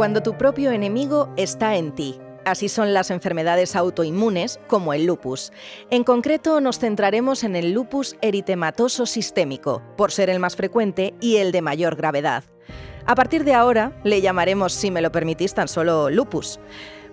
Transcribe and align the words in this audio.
cuando 0.00 0.22
tu 0.22 0.38
propio 0.38 0.70
enemigo 0.70 1.28
está 1.36 1.76
en 1.76 1.94
ti. 1.94 2.18
Así 2.46 2.70
son 2.70 2.94
las 2.94 3.10
enfermedades 3.10 3.76
autoinmunes, 3.76 4.58
como 4.66 4.94
el 4.94 5.04
lupus. 5.04 5.52
En 5.90 6.04
concreto, 6.04 6.62
nos 6.62 6.78
centraremos 6.78 7.44
en 7.44 7.54
el 7.54 7.72
lupus 7.72 8.16
eritematoso 8.22 9.04
sistémico, 9.04 9.82
por 9.98 10.10
ser 10.10 10.30
el 10.30 10.40
más 10.40 10.56
frecuente 10.56 11.12
y 11.20 11.36
el 11.36 11.52
de 11.52 11.60
mayor 11.60 11.96
gravedad. 11.96 12.44
A 13.04 13.14
partir 13.14 13.44
de 13.44 13.52
ahora, 13.52 13.92
le 14.02 14.22
llamaremos, 14.22 14.72
si 14.72 14.90
me 14.90 15.02
lo 15.02 15.12
permitís, 15.12 15.52
tan 15.52 15.68
solo 15.68 16.08
lupus. 16.08 16.60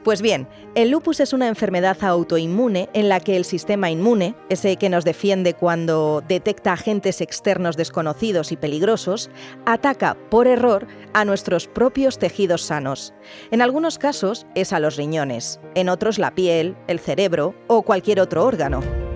Pues 0.03 0.21
bien, 0.21 0.47
el 0.75 0.89
lupus 0.89 1.19
es 1.19 1.33
una 1.33 1.47
enfermedad 1.47 2.01
autoinmune 2.01 2.89
en 2.93 3.09
la 3.09 3.19
que 3.19 3.35
el 3.35 3.45
sistema 3.45 3.91
inmune, 3.91 4.35
ese 4.49 4.77
que 4.77 4.89
nos 4.89 5.03
defiende 5.03 5.53
cuando 5.53 6.23
detecta 6.27 6.73
agentes 6.73 7.19
externos 7.19 7.75
desconocidos 7.75 8.51
y 8.51 8.57
peligrosos, 8.57 9.29
ataca 9.65 10.17
por 10.29 10.47
error 10.47 10.87
a 11.13 11.25
nuestros 11.25 11.67
propios 11.67 12.19
tejidos 12.19 12.61
sanos. 12.61 13.13
En 13.51 13.61
algunos 13.61 13.97
casos 13.97 14.45
es 14.55 14.71
a 14.71 14.79
los 14.79 14.95
riñones, 14.95 15.59
en 15.75 15.89
otros 15.89 16.19
la 16.19 16.33
piel, 16.35 16.77
el 16.87 16.99
cerebro 16.99 17.55
o 17.67 17.81
cualquier 17.81 18.21
otro 18.21 18.45
órgano. 18.45 19.06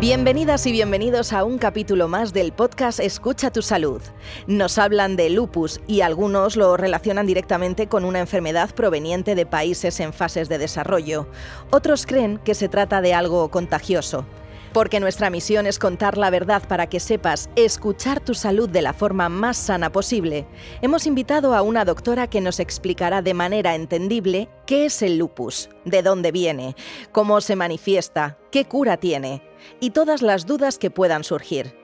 Bienvenidas 0.00 0.64
y 0.68 0.70
bienvenidos 0.70 1.32
a 1.32 1.42
un 1.42 1.58
capítulo 1.58 2.06
más 2.06 2.32
del 2.32 2.52
podcast 2.52 3.00
Escucha 3.00 3.50
tu 3.50 3.62
salud. 3.62 4.00
Nos 4.46 4.78
hablan 4.78 5.16
de 5.16 5.28
lupus 5.28 5.80
y 5.88 6.02
algunos 6.02 6.54
lo 6.54 6.76
relacionan 6.76 7.26
directamente 7.26 7.88
con 7.88 8.04
una 8.04 8.20
enfermedad 8.20 8.72
proveniente 8.72 9.34
de 9.34 9.44
países 9.44 9.98
en 9.98 10.12
fases 10.12 10.48
de 10.48 10.58
desarrollo. 10.58 11.26
Otros 11.72 12.06
creen 12.06 12.38
que 12.38 12.54
se 12.54 12.68
trata 12.68 13.00
de 13.00 13.12
algo 13.12 13.50
contagioso 13.50 14.24
porque 14.72 15.00
nuestra 15.00 15.30
misión 15.30 15.66
es 15.66 15.80
contar 15.80 16.16
la 16.18 16.30
verdad 16.30 16.62
para 16.68 16.86
que 16.88 17.00
sepas 17.00 17.50
escuchar 17.56 18.20
tu 18.20 18.34
salud 18.34 18.68
de 18.68 18.82
la 18.82 18.92
forma 18.92 19.28
más 19.28 19.56
sana 19.56 19.90
posible, 19.90 20.46
hemos 20.82 21.06
invitado 21.06 21.54
a 21.54 21.62
una 21.62 21.86
doctora 21.86 22.28
que 22.28 22.42
nos 22.42 22.60
explicará 22.60 23.22
de 23.22 23.32
manera 23.32 23.74
entendible 23.74 24.48
qué 24.66 24.84
es 24.84 25.00
el 25.00 25.16
lupus, 25.16 25.70
de 25.86 26.02
dónde 26.02 26.32
viene, 26.32 26.76
cómo 27.12 27.40
se 27.40 27.56
manifiesta, 27.56 28.36
qué 28.52 28.66
cura 28.66 28.98
tiene 28.98 29.47
y 29.80 29.90
todas 29.90 30.22
las 30.22 30.46
dudas 30.46 30.78
que 30.78 30.90
puedan 30.90 31.24
surgir. 31.24 31.74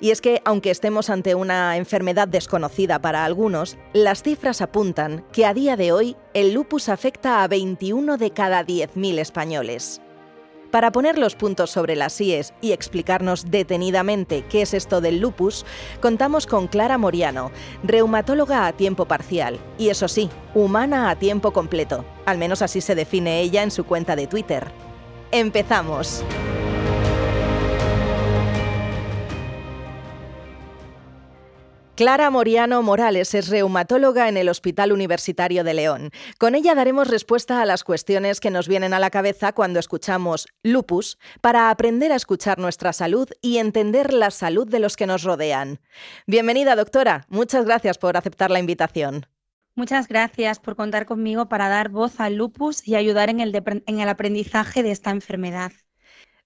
Y 0.00 0.10
es 0.10 0.20
que, 0.20 0.40
aunque 0.44 0.70
estemos 0.70 1.10
ante 1.10 1.34
una 1.34 1.76
enfermedad 1.76 2.28
desconocida 2.28 3.00
para 3.00 3.24
algunos, 3.24 3.76
las 3.92 4.22
cifras 4.22 4.60
apuntan 4.60 5.24
que 5.32 5.46
a 5.46 5.54
día 5.54 5.76
de 5.76 5.92
hoy 5.92 6.16
el 6.34 6.52
lupus 6.52 6.88
afecta 6.88 7.42
a 7.42 7.48
21 7.48 8.16
de 8.16 8.30
cada 8.30 8.64
10.000 8.64 9.18
españoles. 9.18 10.00
Para 10.70 10.92
poner 10.92 11.18
los 11.18 11.34
puntos 11.34 11.70
sobre 11.70 11.96
las 11.96 12.20
IES 12.20 12.54
y 12.60 12.70
explicarnos 12.70 13.50
detenidamente 13.50 14.44
qué 14.48 14.62
es 14.62 14.72
esto 14.72 15.00
del 15.00 15.18
lupus, 15.18 15.66
contamos 16.00 16.46
con 16.46 16.68
Clara 16.68 16.96
Moriano, 16.96 17.50
reumatóloga 17.82 18.66
a 18.66 18.72
tiempo 18.72 19.06
parcial 19.06 19.58
y 19.78 19.88
eso 19.88 20.06
sí, 20.06 20.30
humana 20.54 21.10
a 21.10 21.18
tiempo 21.18 21.52
completo. 21.52 22.04
Al 22.24 22.38
menos 22.38 22.62
así 22.62 22.80
se 22.80 22.94
define 22.94 23.40
ella 23.40 23.64
en 23.64 23.72
su 23.72 23.84
cuenta 23.84 24.14
de 24.14 24.28
Twitter. 24.28 24.70
¡Empezamos! 25.32 26.24
Clara 32.00 32.30
Moriano 32.30 32.82
Morales 32.82 33.34
es 33.34 33.50
reumatóloga 33.50 34.30
en 34.30 34.38
el 34.38 34.48
Hospital 34.48 34.92
Universitario 34.92 35.64
de 35.64 35.74
León. 35.74 36.12
Con 36.38 36.54
ella 36.54 36.74
daremos 36.74 37.08
respuesta 37.08 37.60
a 37.60 37.66
las 37.66 37.84
cuestiones 37.84 38.40
que 38.40 38.50
nos 38.50 38.68
vienen 38.68 38.94
a 38.94 38.98
la 38.98 39.10
cabeza 39.10 39.52
cuando 39.52 39.78
escuchamos 39.78 40.48
lupus 40.62 41.18
para 41.42 41.68
aprender 41.68 42.10
a 42.10 42.16
escuchar 42.16 42.58
nuestra 42.58 42.94
salud 42.94 43.28
y 43.42 43.58
entender 43.58 44.14
la 44.14 44.30
salud 44.30 44.66
de 44.66 44.78
los 44.78 44.96
que 44.96 45.06
nos 45.06 45.24
rodean. 45.24 45.78
Bienvenida, 46.26 46.74
doctora. 46.74 47.26
Muchas 47.28 47.66
gracias 47.66 47.98
por 47.98 48.16
aceptar 48.16 48.50
la 48.50 48.60
invitación. 48.60 49.26
Muchas 49.74 50.08
gracias 50.08 50.58
por 50.58 50.76
contar 50.76 51.04
conmigo 51.04 51.50
para 51.50 51.68
dar 51.68 51.90
voz 51.90 52.18
al 52.18 52.36
lupus 52.36 52.88
y 52.88 52.94
ayudar 52.94 53.28
en 53.28 53.40
el, 53.40 53.54
en 53.54 54.00
el 54.00 54.08
aprendizaje 54.08 54.82
de 54.82 54.92
esta 54.92 55.10
enfermedad. 55.10 55.72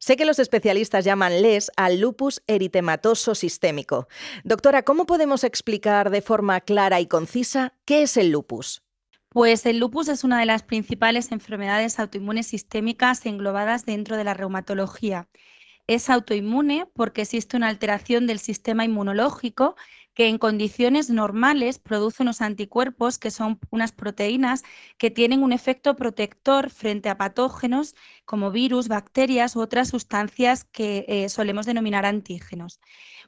Sé 0.04 0.16
que 0.16 0.26
los 0.26 0.38
especialistas 0.38 1.06
llaman 1.06 1.40
LES 1.40 1.70
al 1.78 1.98
lupus 1.98 2.42
eritematoso 2.46 3.34
sistémico. 3.34 4.06
Doctora, 4.44 4.82
¿cómo 4.82 5.06
podemos 5.06 5.44
explicar 5.44 6.10
de 6.10 6.20
forma 6.20 6.60
clara 6.60 7.00
y 7.00 7.06
concisa 7.06 7.72
qué 7.86 8.02
es 8.02 8.18
el 8.18 8.30
lupus? 8.30 8.82
Pues 9.30 9.64
el 9.64 9.78
lupus 9.78 10.08
es 10.08 10.22
una 10.22 10.38
de 10.38 10.44
las 10.44 10.62
principales 10.62 11.32
enfermedades 11.32 11.98
autoinmunes 11.98 12.48
sistémicas 12.48 13.24
englobadas 13.24 13.86
dentro 13.86 14.18
de 14.18 14.24
la 14.24 14.34
reumatología. 14.34 15.30
Es 15.86 16.10
autoinmune 16.10 16.86
porque 16.92 17.22
existe 17.22 17.56
una 17.56 17.68
alteración 17.68 18.26
del 18.26 18.40
sistema 18.40 18.84
inmunológico 18.84 19.74
que 20.14 20.28
en 20.28 20.38
condiciones 20.38 21.10
normales 21.10 21.78
produce 21.78 22.22
unos 22.22 22.40
anticuerpos 22.40 23.18
que 23.18 23.30
son 23.30 23.58
unas 23.70 23.92
proteínas 23.92 24.62
que 24.96 25.10
tienen 25.10 25.42
un 25.42 25.52
efecto 25.52 25.96
protector 25.96 26.70
frente 26.70 27.08
a 27.08 27.18
patógenos 27.18 27.94
como 28.24 28.50
virus, 28.50 28.88
bacterias 28.88 29.56
u 29.56 29.60
otras 29.60 29.88
sustancias 29.88 30.64
que 30.64 31.04
eh, 31.08 31.28
solemos 31.28 31.66
denominar 31.66 32.06
antígenos. 32.06 32.80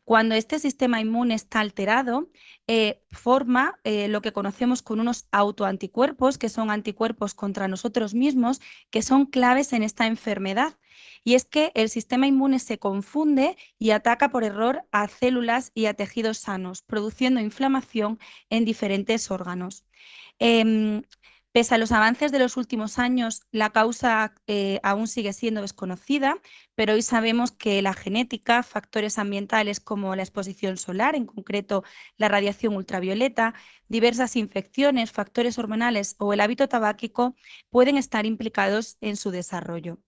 Cuando 0.05 0.37
este 0.37 0.61
sistema 0.61 1.01
inmune 1.01 1.35
está 1.35 1.59
alterado, 1.59 2.31
eh, 2.69 3.03
forma 3.11 3.81
eh, 3.83 4.07
lo 4.07 4.23
que 4.23 4.33
conocemos 4.33 4.81
con 4.81 5.01
unos 5.01 5.27
autoanticuerpos, 5.33 6.39
que 6.39 6.49
son 6.49 6.71
anticuerpos 6.71 7.35
contra 7.35 7.67
nosotros 7.67 8.15
mismos, 8.15 8.61
que 8.91 9.03
son 9.03 9.27
claves 9.27 9.73
en 9.73 9.83
esta 9.83 10.07
enfermedad. 10.07 10.79
Y 11.25 11.35
es 11.35 11.45
que 11.45 11.73
el 11.75 11.89
sistema 11.89 12.27
inmune 12.27 12.59
se 12.59 12.79
confunde 12.79 13.57
y 13.79 13.91
ataca 13.91 14.31
por 14.31 14.45
error 14.45 14.85
a 14.93 15.09
células 15.09 15.73
y 15.75 15.87
a 15.87 15.95
tejidos 15.95 16.39
sanos, 16.39 16.83
produciendo 16.83 17.41
inflamación 17.41 18.19
en 18.51 18.65
diferentes 18.65 19.31
órganos. 19.31 19.85
Em, 20.39 21.03
Pese 21.57 21.75
a 21.75 21.79
los 21.79 21.91
avances 21.91 22.33
de 22.33 22.39
los 22.39 22.59
últimos 22.59 22.99
años, 22.99 23.41
la 23.51 23.71
causa 23.71 24.35
eh, 24.47 24.79
aún 24.83 25.09
sigue 25.09 25.33
siendo 25.33 25.63
desconocida, 25.63 26.37
pero 26.75 26.93
hoy 26.93 27.01
sabemos 27.01 27.51
que 27.51 27.81
la 27.81 27.95
genética, 27.95 28.63
factores 28.63 29.17
ambientales 29.19 29.81
como 29.81 30.15
la 30.15 30.23
exposición 30.23 30.77
solar, 30.77 31.15
en 31.15 31.25
concreto 31.25 31.83
la 32.19 32.29
radiación 32.29 32.77
ultravioleta, 32.77 33.55
diversas 33.89 34.37
infecciones, 34.37 35.13
factores 35.13 35.59
hormonales 35.59 36.15
o 36.19 36.35
el 36.35 36.41
hábito 36.41 36.69
tabáquico 36.69 37.35
pueden 37.71 37.97
estar 37.97 38.27
implicados 38.27 38.99
en 39.01 39.17
su 39.17 39.31
desarrollo. 39.31 39.99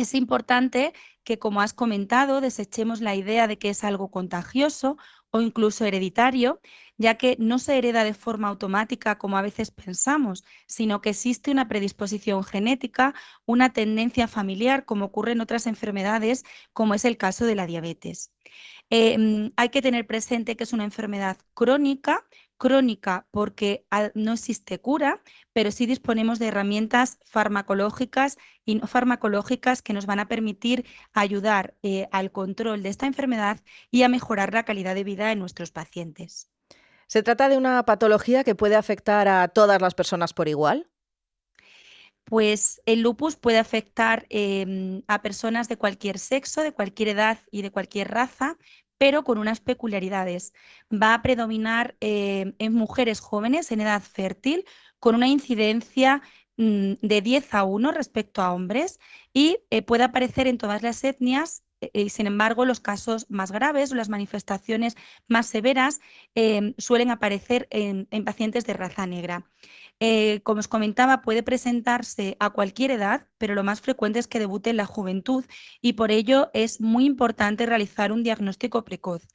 Es 0.00 0.14
importante 0.14 0.94
que, 1.24 1.38
como 1.38 1.60
has 1.60 1.74
comentado, 1.74 2.40
desechemos 2.40 3.02
la 3.02 3.14
idea 3.14 3.46
de 3.46 3.58
que 3.58 3.68
es 3.68 3.84
algo 3.84 4.10
contagioso 4.10 4.96
o 5.30 5.42
incluso 5.42 5.84
hereditario, 5.84 6.62
ya 6.96 7.18
que 7.18 7.36
no 7.38 7.58
se 7.58 7.76
hereda 7.76 8.02
de 8.02 8.14
forma 8.14 8.48
automática 8.48 9.18
como 9.18 9.36
a 9.36 9.42
veces 9.42 9.70
pensamos, 9.70 10.42
sino 10.66 11.02
que 11.02 11.10
existe 11.10 11.50
una 11.50 11.68
predisposición 11.68 12.42
genética, 12.44 13.14
una 13.44 13.74
tendencia 13.74 14.26
familiar, 14.26 14.86
como 14.86 15.04
ocurre 15.04 15.32
en 15.32 15.42
otras 15.42 15.66
enfermedades, 15.66 16.44
como 16.72 16.94
es 16.94 17.04
el 17.04 17.18
caso 17.18 17.44
de 17.44 17.56
la 17.56 17.66
diabetes. 17.66 18.32
Mm, 18.90 19.48
hay 19.54 19.68
que 19.68 19.82
tener 19.82 20.06
presente 20.06 20.56
que 20.56 20.64
es 20.64 20.72
una 20.72 20.84
enfermedad 20.84 21.36
crónica 21.52 22.26
crónica 22.60 23.26
porque 23.30 23.86
no 24.14 24.34
existe 24.34 24.78
cura, 24.78 25.22
pero 25.54 25.72
sí 25.72 25.86
disponemos 25.86 26.38
de 26.38 26.48
herramientas 26.48 27.18
farmacológicas 27.24 28.36
y 28.66 28.74
no 28.74 28.86
farmacológicas 28.86 29.80
que 29.80 29.94
nos 29.94 30.04
van 30.04 30.20
a 30.20 30.28
permitir 30.28 30.84
ayudar 31.14 31.74
eh, 31.82 32.06
al 32.12 32.30
control 32.30 32.82
de 32.82 32.90
esta 32.90 33.06
enfermedad 33.06 33.60
y 33.90 34.02
a 34.02 34.10
mejorar 34.10 34.52
la 34.52 34.64
calidad 34.64 34.94
de 34.94 35.04
vida 35.04 35.28
de 35.28 35.36
nuestros 35.36 35.72
pacientes. 35.72 36.50
¿Se 37.06 37.22
trata 37.22 37.48
de 37.48 37.56
una 37.56 37.82
patología 37.86 38.44
que 38.44 38.54
puede 38.54 38.76
afectar 38.76 39.26
a 39.26 39.48
todas 39.48 39.80
las 39.80 39.94
personas 39.94 40.34
por 40.34 40.46
igual? 40.46 40.90
Pues 42.24 42.82
el 42.84 43.00
lupus 43.00 43.36
puede 43.36 43.58
afectar 43.58 44.26
em, 44.28 45.02
a 45.08 45.22
personas 45.22 45.66
de 45.68 45.78
cualquier 45.78 46.18
sexo, 46.18 46.62
de 46.62 46.72
cualquier 46.72 47.08
edad 47.08 47.38
y 47.50 47.62
de 47.62 47.70
cualquier 47.70 48.08
raza, 48.08 48.58
pero 49.00 49.24
con 49.24 49.38
unas 49.38 49.60
peculiaridades. 49.60 50.52
Va 50.92 51.14
a 51.14 51.22
predominar 51.22 51.96
eh, 52.00 52.52
en 52.58 52.74
mujeres 52.74 53.20
jóvenes 53.20 53.72
en 53.72 53.80
edad 53.80 54.02
fértil, 54.02 54.66
con 54.98 55.14
una 55.14 55.26
incidencia 55.26 56.20
mm, 56.58 56.94
de 57.00 57.22
10 57.22 57.54
a 57.54 57.64
1 57.64 57.92
respecto 57.92 58.42
a 58.42 58.52
hombres 58.52 59.00
y 59.32 59.58
eh, 59.70 59.80
puede 59.80 60.04
aparecer 60.04 60.46
en 60.48 60.58
todas 60.58 60.82
las 60.82 61.02
etnias 61.02 61.64
y 61.92 62.10
sin 62.10 62.26
embargo, 62.26 62.64
los 62.64 62.80
casos 62.80 63.26
más 63.30 63.52
graves 63.52 63.92
o 63.92 63.94
las 63.94 64.08
manifestaciones 64.08 64.96
más 65.28 65.46
severas 65.46 66.00
em, 66.34 66.74
suelen 66.78 67.10
aparecer 67.10 67.66
en, 67.70 68.06
pacientes 68.24 68.66
de 68.66 68.74
raza 68.74 69.06
negra. 69.06 69.46
Eh, 69.98 70.40
como 70.42 70.60
os 70.60 70.68
comentaba, 70.68 71.22
puede 71.22 71.42
presentarse 71.42 72.36
a 72.40 72.50
cualquier 72.50 72.90
edad, 72.90 73.26
pero 73.38 73.54
lo 73.54 73.64
más 73.64 73.80
frecuente 73.80 74.18
es 74.18 74.26
que 74.26 74.38
debute 74.38 74.70
en 74.70 74.76
la 74.78 74.86
juventud 74.86 75.44
y 75.80 75.94
por 75.94 76.10
ello 76.10 76.50
es 76.54 76.80
muy 76.80 77.04
importante 77.04 77.66
realizar 77.66 78.12
un 78.12 78.22
diagnóstico 78.22 78.84
precoz. 78.84 79.26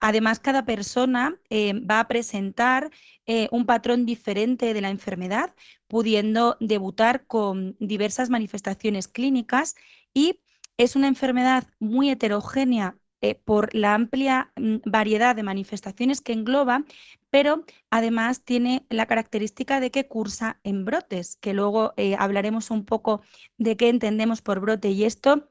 Además, 0.00 0.40
cada 0.40 0.64
persona 0.64 1.38
em, 1.50 1.86
va 1.88 2.00
a 2.00 2.08
presentar 2.08 2.90
eh, 3.26 3.48
un 3.50 3.66
patrón 3.66 4.06
diferente 4.06 4.72
de 4.72 4.80
la 4.80 4.88
enfermedad, 4.90 5.54
pudiendo 5.88 6.56
debutar 6.60 7.26
con 7.26 7.76
diversas 7.78 8.30
manifestaciones 8.30 9.08
clínicas 9.08 9.76
y 10.14 10.40
es 10.80 10.96
una 10.96 11.08
enfermedad 11.08 11.64
muy 11.78 12.08
heterogénea 12.08 12.96
eh, 13.20 13.34
por 13.34 13.74
la 13.74 13.92
amplia 13.92 14.50
mm, 14.56 14.76
variedad 14.86 15.36
de 15.36 15.42
manifestaciones 15.42 16.22
que 16.22 16.32
engloba, 16.32 16.84
pero 17.28 17.66
además 17.90 18.42
tiene 18.44 18.86
la 18.88 19.04
característica 19.04 19.78
de 19.78 19.90
que 19.90 20.08
cursa 20.08 20.58
en 20.64 20.86
brotes, 20.86 21.36
que 21.36 21.52
luego 21.52 21.92
eh, 21.98 22.16
hablaremos 22.18 22.70
un 22.70 22.86
poco 22.86 23.20
de 23.58 23.76
qué 23.76 23.90
entendemos 23.90 24.40
por 24.40 24.60
brote 24.60 24.88
y 24.88 25.04
esto 25.04 25.50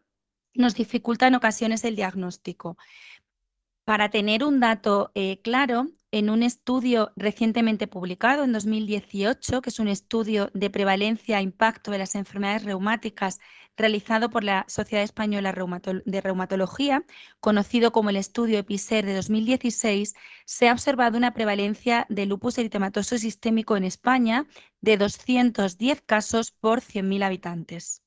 nos 0.56 0.74
dificulta 0.74 1.28
en 1.28 1.36
ocasiones 1.36 1.84
el 1.84 1.96
diagnóstico. 1.96 2.76
Para 3.90 4.10
tener 4.10 4.44
un 4.44 4.60
dato 4.60 5.12
eh, 5.16 5.42
claro, 5.42 5.88
en 6.12 6.30
un 6.30 6.44
estudio 6.44 7.12
recientemente 7.16 7.88
publicado 7.88 8.44
en 8.44 8.54
2018, 8.54 9.64
que 9.64 9.70
es 9.72 9.80
un 9.80 9.88
estudio 9.88 10.52
de 10.54 10.70
prevalencia 10.70 11.40
e 11.40 11.42
impacto 11.42 11.90
de 11.90 11.98
las 11.98 12.14
enfermedades 12.14 12.66
reumáticas 12.66 13.40
realizado 13.76 14.30
por 14.30 14.44
la 14.44 14.64
Sociedad 14.68 15.04
Española 15.04 15.56
de 16.06 16.22
Reumatología, 16.22 17.04
conocido 17.40 17.92
como 17.92 18.12
el 18.12 18.18
estudio 18.18 18.60
EPISER 18.60 19.08
de 19.08 19.16
2016, 19.16 20.14
se 20.46 20.70
ha 20.70 20.74
observado 20.74 21.18
una 21.18 21.34
prevalencia 21.34 22.06
de 22.10 22.28
lupus 22.28 22.60
eritematoso 22.60 23.18
sistémico 23.18 23.76
en 23.76 23.86
España 23.86 24.46
de 24.82 24.98
210 24.98 26.04
casos 26.04 26.52
por 26.52 26.82
100.000 26.82 27.24
habitantes. 27.24 28.04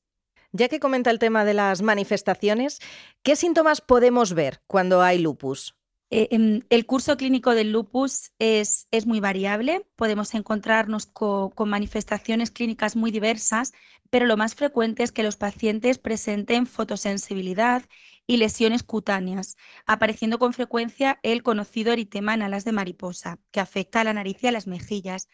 Ya 0.53 0.69
que 0.69 0.81
comenta 0.81 1.11
el 1.11 1.19
tema 1.19 1.47
de 1.47 1.55
las 1.55 1.81
manifestaciones, 1.81 2.79
¿qué 3.23 3.37
síntomas 3.37 3.81
podemos 3.81 4.35
ver 4.35 4.61
cuando 4.67 5.01
hay 5.01 5.19
lupus? 5.19 5.77
Eh, 6.11 6.29
em, 6.31 6.61
el 6.69 6.85
curso 6.85 7.17
clínico 7.17 7.55
del 7.55 7.73
lupus 7.73 8.33
es, 8.39 8.87
es 8.91 9.07
muy 9.07 9.19
variable, 9.19 9.87
podemos 9.97 10.35
encontrarnos 10.35 11.07
con 11.07 11.69
manifestaciones 11.71 12.51
clínicas 12.51 12.97
muy 12.97 13.11
diversas, 13.11 13.73
pero 14.11 14.27
lo 14.27 14.37
más 14.37 14.55
frecuente 14.55 15.03
es 15.05 15.11
que 15.11 15.23
los 15.23 15.37
pacientes 15.37 15.97
presenten 15.97 16.67
fotosensibilidad 16.67 17.85
y 18.27 18.37
lesiones 18.37 18.83
cutáneas, 18.83 19.57
apareciendo 19.87 20.39
con 20.39 20.53
frecuencia 20.53 21.19
el 21.23 21.43
conocido 21.43 21.95
eritema 21.95 22.35
en 22.35 22.43
alas 22.43 22.67
de 22.67 22.73
mariposa, 22.73 23.39
que 23.53 23.61
afecta 23.61 24.03
a 24.03 24.05
la 24.05 24.13
nariz 24.13 24.37
y 24.43 24.49
a 24.49 24.53
las 24.53 24.67
mejillas. 24.67 25.29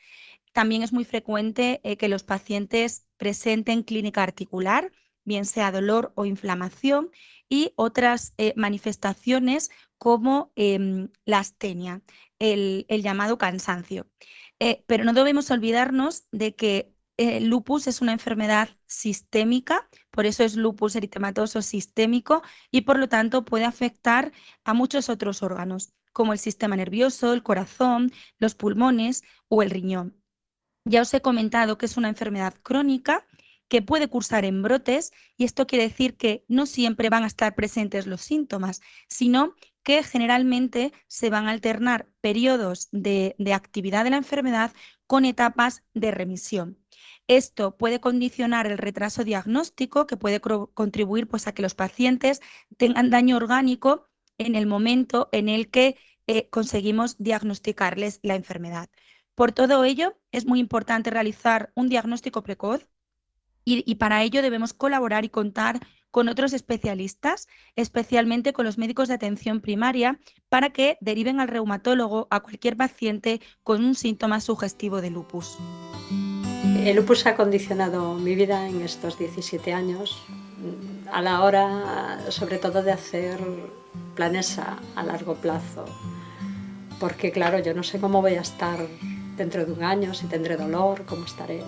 También 0.53 0.83
es 0.83 0.93
muy 0.93 1.05
frecuente 1.05 1.81
eh, 1.83 1.97
que 1.97 2.09
los 2.09 2.23
pacientes 2.23 3.05
presenten 3.17 3.83
clínica 3.83 4.23
articular, 4.23 4.93
bien 5.29 5.45
sea 5.45 5.71
dolor 5.71 6.13
o 6.17 6.25
inflamación, 6.25 7.11
y 7.49 7.73
otras 7.77 8.35
eh, 8.39 8.53
manifestaciones 8.57 9.71
como 9.97 10.53
em, 10.57 11.09
la 11.25 11.41
astenia, 11.41 12.03
el, 12.39 12.87
llamado 12.89 13.39
cansancio. 13.39 14.07
Eh, 14.61 14.85
pero 14.87 15.05
no 15.05 15.13
debemos 15.13 15.51
olvidarnos 15.51 16.25
de 16.33 16.55
que 16.55 16.95
el 17.17 17.49
lupus 17.49 17.89
es 17.89 18.01
una 18.01 18.13
enfermedad 18.13 18.69
sistémica, 18.87 19.89
por 20.11 20.27
eso 20.27 20.45
es 20.45 20.57
lupus 20.57 20.95
eritematoso 20.95 21.63
sistémico 21.63 22.43
y 22.71 22.83
por 22.83 22.99
lo 22.99 23.09
tanto 23.09 23.45
puede 23.45 23.65
afectar 23.65 24.33
a 24.65 24.75
muchos 24.75 25.09
otros 25.09 25.43
órganos, 25.43 25.95
como 26.13 26.33
el 26.33 26.39
sistema 26.39 26.77
nervioso, 26.77 27.33
el 27.33 27.43
corazón, 27.43 28.13
los 28.39 28.55
pulmones 28.55 29.25
o 29.49 29.63
el 29.63 29.71
riñón. 29.71 30.17
Ya 30.85 31.03
os 31.03 31.13
he 31.13 31.21
comentado 31.21 31.77
que 31.77 31.87
es 31.87 31.97
una 31.97 32.09
enfermedad 32.09 32.55
crónica 32.63 33.27
que 33.69 33.83
puede 33.83 34.09
cursar 34.09 34.45
en 34.45 34.63
brotes 34.63 35.13
y 35.37 35.45
esto 35.45 35.67
quiere 35.67 35.85
decir 35.85 36.17
que 36.17 36.45
no 36.49 36.67
siempre 36.67 37.11
van 37.11 37.25
a 37.25 37.27
estar 37.27 37.55
presentes 37.55 38.07
los 38.07 38.23
síntomas, 38.23 38.81
sino 39.09 39.55
que 39.83 40.03
generalmente 40.03 40.93
se 41.07 41.31
van 41.31 41.47
a 41.47 41.51
alternar 41.51 42.09
periodos 42.21 42.89
de, 42.93 43.35
actividad 43.55 44.05
de 44.05 44.11
la 44.11 44.17
enfermedad 44.19 44.73
con 45.07 45.25
etapas 45.25 45.83
de 45.95 46.11
remisión. 46.11 46.79
Esto 47.27 47.77
puede 47.77 48.01
condicionar 48.01 48.67
el 48.67 48.79
retraso 48.79 49.25
diagnóstico, 49.25 50.07
que 50.07 50.17
puede 50.17 50.41
contribuir 50.41 51.27
pues, 51.27 51.47
a 51.47 51.53
que 51.53 51.63
los 51.63 51.75
pacientes 51.75 52.41
tengan 52.77 53.11
daño 53.11 53.37
orgánico 53.37 54.09
en 54.39 54.55
el 54.55 54.67
momento 54.67 55.29
en 55.33 55.49
el 55.49 55.71
que 55.71 55.97
eh, 56.27 56.49
conseguimos 56.51 57.17
diagnosticarles 57.19 58.21
la 58.23 58.35
enfermedad. 58.35 58.91
Por 59.35 59.53
todo 59.53 59.85
ello, 59.85 60.19
es 60.33 60.47
muy 60.47 60.59
importante 60.59 61.11
realizar 61.11 61.73
un 61.75 61.89
diagnóstico 61.89 62.43
precoz 62.43 62.89
y, 63.69 63.95
para 63.97 64.23
ello 64.23 64.43
debemos 64.43 64.73
colaborar 64.73 65.25
y 65.25 65.29
contar 65.29 65.81
con 66.11 66.29
otros 66.29 66.55
especialistas, 66.55 67.49
especialmente 67.77 68.53
con 68.53 68.65
los 68.65 68.79
médicos 68.79 69.09
de 69.09 69.15
atención 69.15 69.61
primaria, 69.61 70.19
para 70.49 70.71
que 70.71 70.97
deriven 71.01 71.39
al 71.39 71.49
reumatólogo 71.49 72.29
a 72.31 72.41
cualquier 72.41 72.77
paciente 72.77 73.41
con 73.63 73.85
un 73.85 73.95
síntoma 73.95 74.41
sugestivo 74.41 75.03
de 75.03 75.11
lupus. 75.11 75.59
El 76.83 76.97
lupus 76.97 77.27
ha 77.27 77.37
condicionado 77.37 78.15
mi 78.15 78.35
vida 78.35 78.67
en 78.69 78.81
estos 78.81 79.19
17 79.19 79.75
años 79.75 80.19
a 81.13 81.21
la 81.21 81.43
hora 81.43 82.19
sobre 82.31 82.59
todo 82.59 82.83
de 82.83 82.93
hacer 82.93 83.39
planes 84.15 84.59
a, 84.59 84.79
a 84.97 85.03
largo 85.03 85.35
plazo, 85.35 85.85
porque 86.99 87.31
claro, 87.31 87.59
yo 87.59 87.75
no 87.75 87.83
sé 87.83 88.01
cómo 88.01 88.23
voy 88.23 88.35
a 88.35 88.41
estar 88.41 88.79
dentro 89.37 89.65
de 89.65 89.73
un 89.73 89.85
año, 89.85 90.15
si 90.15 90.27
tendré 90.27 90.57
dolor, 90.57 91.05
cómo 91.07 91.25
estaré 91.25 91.63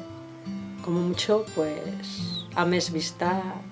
como 0.90 1.02
mucho, 1.02 1.46
pues 1.54 2.46
a 2.56 2.64
mes 2.64 2.90
vista 2.90 3.62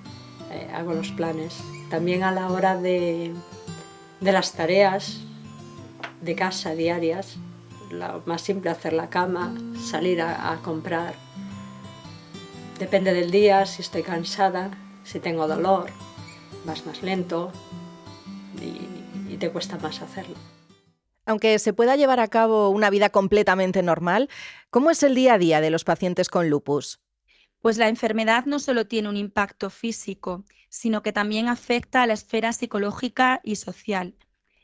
eh, 0.52 0.70
hago 0.72 0.94
los 0.94 1.10
planes. 1.10 1.58
También 1.90 2.22
a 2.22 2.30
la 2.30 2.48
hora 2.48 2.76
de, 2.76 3.34
las 4.20 4.52
tareas 4.52 5.18
de 6.20 6.36
casa 6.36 6.76
diarias, 6.76 7.34
lo 7.90 8.22
más 8.24 8.42
simple, 8.42 8.70
hacer 8.70 8.92
la 8.92 9.10
cama, 9.10 9.52
salir 9.84 10.22
a, 10.22 10.60
comprar. 10.62 11.14
Depende 12.78 13.12
del 13.12 13.32
día, 13.32 13.66
si 13.66 13.82
estoy 13.82 14.04
cansada, 14.04 14.70
si 15.02 15.18
tengo 15.18 15.48
dolor, 15.48 15.90
vas 16.64 16.86
más 16.86 17.02
lento 17.02 17.50
y 19.28 19.36
te 19.38 19.50
cuesta 19.50 19.76
más 19.78 20.02
hacerlo. 20.02 20.36
Aunque 21.26 21.58
se 21.58 21.72
pueda 21.72 21.96
llevar 21.96 22.20
a 22.20 22.28
cabo 22.28 22.68
una 22.68 22.90
vida 22.90 23.10
completamente 23.10 23.82
normal, 23.82 24.30
¿cómo 24.70 24.92
es 24.92 25.02
el 25.02 25.16
día 25.16 25.34
a 25.34 25.38
día 25.38 25.60
de 25.60 25.70
los 25.70 25.82
pacientes 25.82 26.28
con 26.28 26.48
lupus? 26.48 27.00
Pues 27.60 27.76
la 27.76 27.88
enfermedad 27.88 28.46
no 28.46 28.58
solo 28.58 28.86
tiene 28.86 29.08
un 29.08 29.16
impacto 29.16 29.70
físico, 29.70 30.44
sino 30.68 31.02
que 31.02 31.12
también 31.12 31.48
afecta 31.48 32.02
a 32.02 32.06
la 32.06 32.14
esfera 32.14 32.52
psicológica 32.52 33.40
y 33.42 33.56
social. 33.56 34.16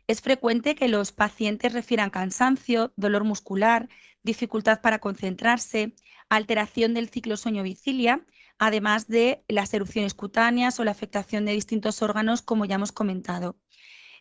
Es 0.07 0.21
frecuente 0.21 0.75
que 0.75 0.89
los 0.89 1.13
pacientes 1.13 1.73
refieran 1.73 2.11
cansancio, 2.11 2.93
dolor 2.97 3.25
muscular, 3.25 3.89
dificultad 4.23 4.81
para 4.81 4.99
concentrarse, 4.99 5.95
alteración 6.29 6.95
del 6.95 7.09
ciclo 7.09 7.37
sueño-vigilia, 7.37 8.25
además 8.59 9.09
de 9.09 9.45
las 9.49 9.73
erupciones 9.75 10.15
cutáneas 10.15 10.79
o 10.79 10.85
la 10.85 10.91
afectación 10.91 11.45
de 11.45 11.53
distintos 11.53 12.03
órganos, 12.03 12.43
como 12.43 12.65
ya 12.65 12.77
hemos 12.77 12.93
comentado. 12.93 13.59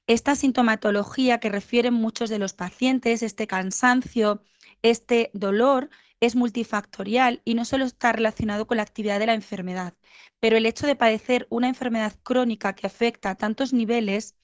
Esta 0.07 0.35
sintomatología 0.35 1.39
que 1.39 1.49
refieren 1.49 1.93
muchos 1.93 2.29
de 2.29 2.39
los 2.39 2.53
pacientes, 2.53 3.23
este 3.23 3.47
cansancio, 3.47 4.43
este 4.81 5.31
dolor, 5.33 5.89
es 6.25 6.35
multifactorial 6.35 7.41
y 7.45 7.55
no 7.55 7.65
solo 7.65 7.85
está 7.85 8.11
relacionado 8.11 8.67
con 8.67 8.77
la 8.77 8.83
actividad 8.83 9.19
de 9.19 9.27
la 9.27 9.33
enfermedad, 9.33 9.93
pero 10.39 10.57
el 10.57 10.65
hecho 10.65 10.87
de 10.87 10.95
padecer 10.95 11.47
una 11.49 11.67
enfermedad 11.67 12.13
crónica 12.23 12.73
que 12.75 12.87
afecta 12.87 13.31
a 13.31 13.35
tantos 13.35 13.73
niveles 13.73 14.35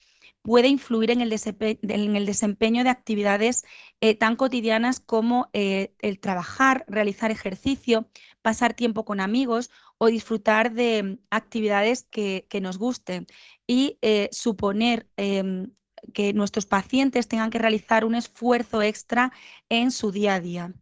puede 0.42 0.68
influir 0.68 1.10
en 1.10 1.20
el, 1.20 1.30
desempeño 1.30 2.84
de 2.84 2.90
actividades 2.90 3.64
eh, 4.00 4.14
tan 4.14 4.36
cotidianas 4.36 5.00
como 5.00 5.50
eh, 5.52 5.94
el 6.00 6.18
trabajar, 6.18 6.84
realizar 6.88 7.30
ejercicio, 7.30 8.08
pasar 8.42 8.74
tiempo 8.74 9.04
con 9.04 9.20
amigos 9.20 9.70
o 9.98 10.06
disfrutar 10.06 10.72
de 10.72 11.18
actividades 11.30 12.04
que, 12.04 12.46
nos 12.62 12.78
gusten 12.78 13.26
y 13.66 13.98
eh, 14.02 14.28
suponer 14.32 15.08
em, 15.16 15.72
que 16.14 16.32
nuestros 16.32 16.66
pacientes 16.66 17.28
tengan 17.28 17.50
que 17.50 17.58
realizar 17.58 18.04
un 18.04 18.14
esfuerzo 18.14 18.82
extra 18.82 19.32
en 19.68 19.90
su 19.90 20.10
día 20.12 20.34
a 20.34 20.40
día. 20.40 20.74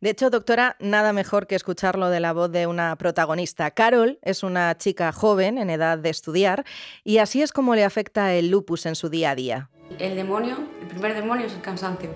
De 0.00 0.08
hecho, 0.08 0.30
doctora, 0.30 0.76
nada 0.80 1.12
mejor 1.12 1.46
que 1.46 1.54
escucharlo 1.54 2.08
de 2.08 2.20
la 2.20 2.32
voz 2.32 2.50
de 2.50 2.66
una 2.66 2.96
protagonista. 2.96 3.70
Carol 3.70 4.18
es 4.22 4.42
una 4.42 4.74
chica 4.78 5.12
joven 5.12 5.58
en 5.58 5.68
edad 5.68 5.98
de 5.98 6.08
estudiar 6.08 6.64
y 7.04 7.18
así 7.18 7.42
es 7.42 7.52
como 7.52 7.74
le 7.74 7.84
afecta 7.84 8.32
el 8.32 8.50
lupus 8.50 8.86
en 8.86 8.94
su 8.94 9.10
día 9.10 9.32
a 9.32 9.34
día. 9.34 9.68
El 9.98 10.16
demonio, 10.16 10.56
el 10.80 10.86
primer 10.88 11.14
demonio 11.14 11.46
es 11.46 11.52
el 11.52 11.60
cansancio. 11.60 12.14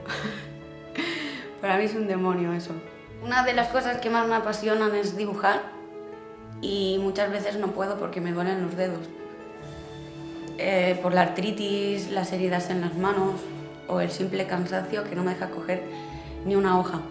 Para 1.61 1.77
mí 1.77 1.85
es 1.85 1.95
un 1.95 2.07
demonio 2.07 2.55
eso. 2.55 2.73
Una 3.23 3.45
de 3.45 3.53
las 3.53 3.69
cosas 3.69 3.99
que 4.01 4.09
más 4.09 4.27
me 4.27 4.37
apasionan 4.37 4.95
es 4.95 5.15
dibujar 5.15 5.61
y 6.63 6.99
muchas 7.03 7.31
veces 7.31 7.57
no 7.57 7.73
puedo 7.73 7.99
porque 7.99 8.23
me 8.23 8.33
duelen 8.33 8.63
los 8.63 8.77
dedos. 8.79 9.07
Eh, 10.57 10.99
por 11.03 11.13
la 11.13 11.21
artritis, 11.21 12.11
las 12.11 12.33
heridas 12.33 12.71
en 12.71 12.81
las 12.81 12.97
manos 12.97 13.43
o 13.89 14.01
el 14.01 14.11
simple 14.11 14.47
cansancio 14.47 15.05
que 15.05 15.15
no 15.15 15.23
me 15.23 15.35
deja 15.35 15.51
coger 15.51 15.83
ni 16.47 16.55
una 16.55 16.79
hoja. 16.79 17.03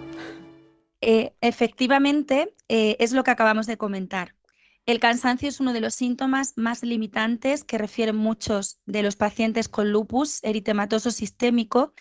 Eh, 1.05 1.35
efectivamente, 1.41 2.55
eh, 2.69 2.95
es 2.99 3.11
lo 3.11 3.23
que 3.25 3.31
acabamos 3.31 3.67
de 3.67 3.77
comentar. 3.77 4.35
El 4.85 4.99
cansancio 4.99 5.49
es 5.49 5.59
uno 5.59 5.73
de 5.73 5.81
los 5.81 5.95
síntomas 5.95 6.53
más 6.57 6.81
limitantes 6.83 7.63
que 7.65 7.77
refieren 7.77 8.15
muchos 8.15 8.79
de 8.85 9.03
los 9.03 9.17
pacientes 9.17 9.67
con 9.69 9.91
lupus 9.91 10.41
eritematoso 10.43 11.11
sistémico, 11.11 11.93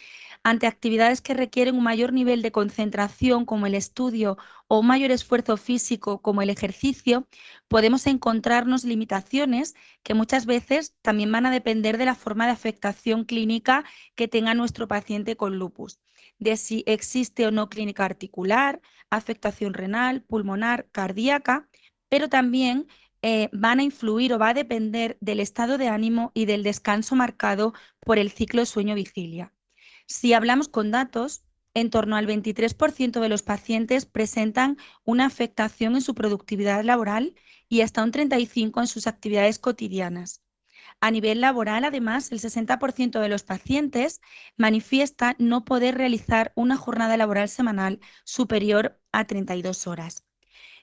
Ante 0.44 0.66
actividades 0.68 1.22
que 1.22 1.34
requieren 1.34 1.76
un 1.76 1.84
mayor 1.84 2.12
nivel 2.12 2.42
de 2.42 2.52
concentración 2.52 3.46
como 3.46 3.66
el 3.66 3.74
estudio 3.76 4.38
o 4.68 4.80
un 4.80 4.86
mayor 4.88 5.10
esfuerzo 5.12 5.56
físico 5.56 6.22
como 6.22 6.42
el 6.42 6.50
ejercicio, 6.50 7.28
podemos 7.68 8.06
encontrarnos 8.06 8.84
limitaciones 8.84 9.74
que 10.04 10.14
muchas 10.14 10.46
veces 10.46 10.94
también 11.02 11.32
van 11.32 11.46
a 11.46 11.52
depender 11.52 11.98
de 11.98 12.06
la 12.06 12.14
forma 12.16 12.46
de 12.46 12.52
afectación 12.52 13.24
clínica 13.24 13.84
que 14.16 14.28
tenga 14.28 14.54
nuestro 14.54 14.88
paciente 14.88 15.36
con 15.36 15.58
lupus, 15.58 16.00
de 16.42 16.56
si 16.56 16.84
existe 16.86 17.46
o 17.46 17.50
no 17.50 17.68
clínica 17.68 18.04
articular, 18.04 18.80
afectación 19.10 19.74
renal, 19.74 20.22
pulmonar, 20.22 20.88
cardíaca, 20.92 21.68
pero 22.08 22.28
también 22.28 22.88
eh, 23.22 23.48
van 23.52 23.80
a 23.80 23.84
influir 23.84 24.32
o 24.32 24.38
va 24.38 24.50
a 24.50 24.54
depender 24.54 25.16
del 25.20 25.40
estado 25.40 25.78
de 25.78 25.88
ánimo 25.88 26.32
y 26.34 26.46
del 26.46 26.62
descanso 26.62 27.14
marcado 27.14 27.72
por 28.00 28.18
el 28.18 28.30
ciclo 28.30 28.66
sueño-vigilia. 28.66 29.52
Si 30.06 30.32
hablamos 30.32 30.68
con 30.68 30.90
datos, 30.90 31.44
en 31.74 31.88
torno 31.90 32.16
al 32.16 32.26
23% 32.26 33.20
de 33.20 33.28
los 33.28 33.42
pacientes 33.42 34.06
presentan 34.06 34.76
una 35.04 35.26
afectación 35.26 35.94
en 35.94 36.02
su 36.02 36.14
productividad 36.14 36.84
laboral 36.84 37.34
y 37.68 37.80
hasta 37.80 38.02
un 38.02 38.12
35% 38.12 38.80
en 38.80 38.86
sus 38.86 39.06
actividades 39.06 39.58
cotidianas. 39.58 40.42
A 41.00 41.10
nivel 41.10 41.40
laboral, 41.40 41.84
además, 41.84 42.32
el 42.32 42.40
60% 42.40 43.20
de 43.20 43.28
los 43.28 43.42
pacientes 43.42 44.20
manifiesta 44.56 45.36
no 45.38 45.64
poder 45.64 45.96
realizar 45.96 46.52
una 46.54 46.76
jornada 46.76 47.16
laboral 47.16 47.48
semanal 47.48 48.00
superior 48.24 49.00
a 49.12 49.26
32 49.26 49.86
horas. 49.86 50.24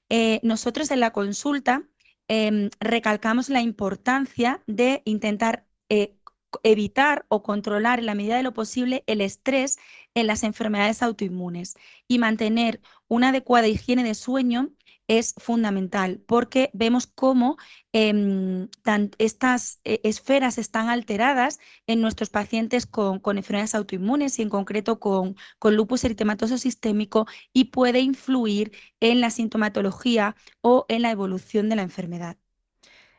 Eh, 0.10 0.40
nosotros 0.44 0.92
en 0.92 1.00
la 1.00 1.12
consulta 1.12 1.84
em, 2.28 2.70
recalcamos 2.80 3.50
la 3.50 3.62
importancia 3.62 4.64
de 4.68 5.02
intentar 5.06 5.68
eh, 5.90 6.16
evitar 6.64 7.26
o 7.30 7.44
controlar 7.44 8.00
en 8.00 8.06
la 8.08 8.16
medida 8.16 8.38
de 8.38 8.44
lo 8.44 8.54
posible 8.54 9.04
el 9.08 9.22
estrés 9.22 9.78
en 10.16 10.28
las 10.28 10.44
enfermedades 10.44 11.04
autoinmunes 11.04 11.76
y 12.08 12.20
mantener 12.20 12.82
una 13.08 13.30
adecuada 13.30 13.68
higiene 13.68 14.04
de 14.04 14.16
sueño 14.16 14.72
es 15.10 15.34
fundamental 15.38 16.22
porque 16.28 16.70
vemos 16.72 17.08
cómo 17.08 17.58
em, 17.92 18.70
estas 19.18 19.82
eh, 19.84 20.00
esferas 20.04 20.58
están 20.60 20.88
alteradas 20.88 21.60
en 21.88 22.00
nuestros 22.00 22.30
pacientes 22.30 22.86
con, 22.86 23.20
enfermedades 23.36 23.74
autoinmunes 23.76 24.38
y 24.38 24.44
en 24.44 24.50
concreto 24.50 25.00
con, 25.00 25.36
con, 25.58 25.76
lupus 25.76 26.04
eritematoso 26.04 26.60
sistémico 26.60 27.26
y 27.52 27.66
puede 27.66 28.00
influir 28.00 28.72
en 29.00 29.20
la 29.20 29.32
sintomatología 29.32 30.36
o 30.62 30.86
en 30.90 31.02
la 31.02 31.12
evolución 31.12 31.70
de 31.70 31.76
la 31.76 31.82
enfermedad. 31.82 32.38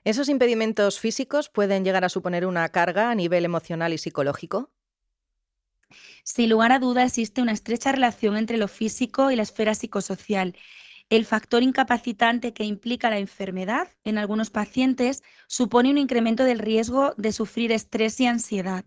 ¿Esos 0.05 0.29
impedimentos 0.29 1.01
físicos 1.01 1.49
pueden 1.49 1.85
llegar 1.85 2.05
a 2.05 2.09
suponer 2.09 2.47
una 2.47 2.69
carga 2.69 3.11
a 3.11 3.15
nivel 3.17 3.45
emocional 3.45 3.93
y 3.93 3.99
psicológico? 3.99 4.71
Sin 6.23 6.51
lugar 6.51 6.71
a 6.71 6.79
duda 6.79 7.03
existe 7.03 7.43
una 7.43 7.53
estrecha 7.53 7.91
relación 7.91 8.37
entre 8.37 8.59
lo 8.59 8.69
físico 8.69 9.33
y 9.33 9.37
la 9.37 9.43
esfera 9.43 9.75
psicosocial. 9.75 10.55
El 11.11 11.27
factor 11.27 11.63
incapacitante 11.63 12.55
que 12.55 12.65
implica 12.65 13.11
la 13.11 13.19
enfermedad 13.19 13.89
en 14.05 14.17
algunos 14.17 14.51
pacientes 14.51 15.23
supone 15.47 15.91
un 15.91 15.99
incremento 15.99 16.45
del 16.45 16.59
riesgo 16.59 17.15
de 17.19 17.33
sufrir 17.33 17.73
estrés 17.73 18.19
y 18.21 18.27
ansiedad. 18.27 18.85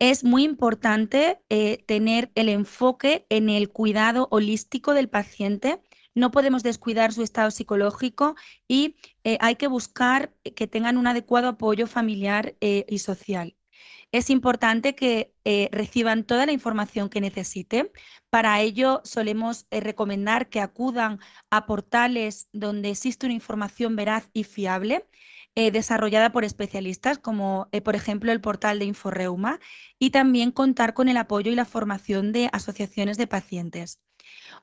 Es 0.00 0.24
muy 0.24 0.42
importante 0.42 1.40
eh, 1.50 1.84
tener 1.86 2.32
el 2.34 2.48
enfoque 2.48 3.26
en 3.28 3.48
el 3.48 3.70
cuidado 3.70 4.26
holístico 4.32 4.92
del 4.92 5.08
paciente 5.08 5.80
no 6.14 6.30
podemos 6.30 6.62
descuidar 6.62 7.12
su 7.12 7.22
estado 7.22 7.50
psicológico 7.50 8.36
y 8.68 8.96
eh, 9.24 9.36
hay 9.40 9.56
que 9.56 9.66
buscar 9.66 10.32
que 10.54 10.68
tengan 10.68 10.96
un 10.96 11.08
adecuado 11.08 11.48
apoyo 11.48 11.86
familiar 11.86 12.54
eh, 12.60 12.86
y 12.88 12.98
social. 12.98 13.56
Es 14.14 14.30
importante 14.30 14.94
que 14.94 15.34
eh, 15.44 15.68
reciban 15.72 16.22
toda 16.22 16.46
la 16.46 16.52
información 16.52 17.08
que 17.08 17.20
necesiten. 17.20 17.90
Para 18.30 18.60
ello 18.60 19.00
solemos 19.02 19.66
recomendar 19.72 20.48
que 20.48 20.60
acudan 20.60 21.18
a 21.50 21.66
portales 21.66 22.48
donde 22.52 22.90
existe 22.90 23.26
una 23.26 23.34
información 23.34 23.96
veraz 23.96 24.30
y 24.32 24.44
fiable. 24.44 25.04
desarrollada 25.56 26.32
por 26.32 26.44
especialistas, 26.44 27.18
como 27.18 27.68
por 27.84 27.96
ejemplo 27.96 28.32
el 28.32 28.40
portal 28.40 28.78
de 28.78 28.86
Inforeuma, 28.86 29.60
y 29.98 30.10
también 30.10 30.52
contar 30.52 30.94
con 30.94 31.08
el 31.08 31.16
apoyo 31.16 31.50
y 31.52 31.56
la 31.56 31.64
formación 31.64 32.32
de 32.32 32.48
asociaciones 32.52 33.18
de 33.18 33.26
pacientes. 33.26 34.00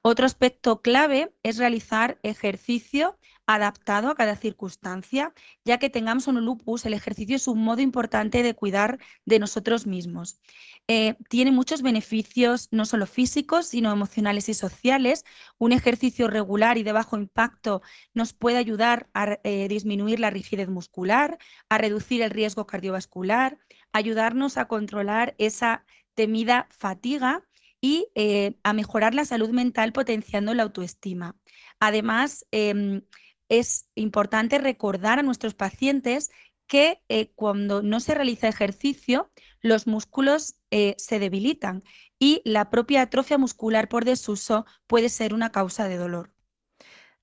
Otro 0.02 0.26
aspecto 0.26 0.82
clave 0.82 1.34
es 1.44 1.58
realizar 1.58 2.20
ejercicio 2.24 3.18
adaptado 3.46 4.10
a 4.10 4.16
cada 4.16 4.36
circunstancia, 4.36 5.34
ya 5.66 5.78
que 5.78 5.90
tengamos 5.90 6.28
un 6.28 6.44
lupus, 6.46 6.86
el 6.86 6.94
ejercicio 6.94 7.36
es 7.36 7.48
un 7.48 7.64
modo 7.64 7.82
importante 7.82 8.44
de 8.44 8.54
cuidar 8.54 9.00
de 9.26 9.40
nosotros 9.40 9.88
mismos. 9.88 10.40
Eh, 10.88 11.16
tiene 11.30 11.52
muchos 11.52 11.82
beneficios, 11.82 12.68
no 12.72 12.86
solo 12.86 13.06
físicos, 13.06 13.68
sino 13.68 13.92
emocionales 13.92 14.50
y 14.50 14.54
sociales. 14.54 15.26
Un 15.58 15.72
ejercicio 15.72 16.28
regular 16.28 16.78
y 16.78 16.84
de 16.84 16.92
bajo 16.92 17.18
impacto 17.18 17.82
nos 18.14 18.34
puede 18.34 18.58
ayudar 18.58 19.10
a 19.14 19.40
eh, 19.44 19.68
disminuir 19.68 20.20
la 20.20 20.30
rigidez 20.30 20.70
muscular, 20.70 21.38
a 21.70 21.78
reducir 21.78 22.22
el 22.22 22.32
riesgo 22.32 22.66
cardiovascular, 22.68 23.58
ayudarnos 23.92 24.58
a 24.58 24.68
controlar 24.68 25.36
esa 25.38 25.84
temida 26.14 26.68
fatiga 26.70 27.44
y 27.82 28.08
eh, 28.16 28.56
a 28.64 28.74
mejorar 28.74 29.16
la 29.16 29.26
salud 29.26 29.50
mental 29.50 29.92
potenciando 29.92 30.54
la 30.54 30.64
autoestima. 30.64 31.36
Además, 31.80 32.46
em, 32.52 33.02
es 33.50 33.90
importante 33.96 34.60
recordar 34.60 35.20
a 35.20 35.24
nuestros 35.24 35.56
pacientes 35.56 36.32
que 36.68 37.02
eh, 37.10 37.32
cuando 37.36 37.82
no 37.82 38.00
se 38.00 38.14
realiza 38.14 38.48
ejercicio, 38.48 39.30
los 39.60 39.88
músculos 39.88 40.56
eh, 40.70 40.96
se 40.98 41.20
debilitan 41.20 41.84
y 42.18 42.42
la 42.46 42.70
propia 42.70 43.02
atrofia 43.02 43.38
muscular 43.38 43.90
por 43.90 44.06
desuso 44.06 44.66
puede 44.88 45.10
ser 45.10 45.34
una 45.34 45.52
causa 45.52 45.90
de 45.90 45.98
dolor. 45.98 46.34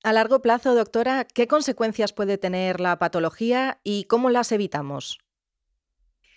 A 0.03 0.13
largo 0.13 0.43
plazo, 0.43 0.75
doctora, 0.75 1.25
¿qué 1.25 1.49
consecuencias 1.49 2.13
puede 2.13 2.37
tener 2.37 2.79
la 2.79 2.99
patología 2.99 3.81
y 3.83 4.05
cómo 4.05 4.29
las 4.29 4.53
evitamos? 4.53 5.19